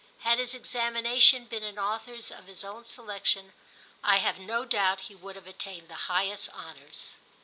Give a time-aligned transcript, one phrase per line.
[0.21, 3.53] Had his examinations been in authors of his own selection
[4.03, 7.13] I have no doubt he would have attained the highest honours.